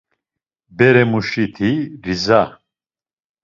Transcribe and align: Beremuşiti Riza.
Beremuşiti 0.77 1.71
Riza. 2.03 2.41